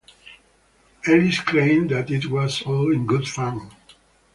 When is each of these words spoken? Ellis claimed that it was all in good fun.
Ellis 1.05 1.41
claimed 1.41 1.91
that 1.91 2.09
it 2.09 2.25
was 2.25 2.63
all 2.63 2.91
in 2.91 3.05
good 3.05 3.27
fun. 3.27 3.69